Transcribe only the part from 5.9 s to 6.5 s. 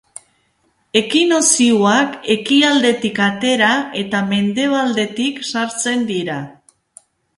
dira.